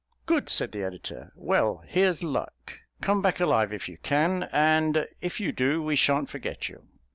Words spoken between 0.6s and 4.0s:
the editor. "Well, here's luck. Come back alive if you